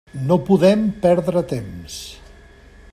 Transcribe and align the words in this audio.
No 0.29 0.37
podem 0.47 0.87
perdre 1.03 1.45
temps. 1.53 1.99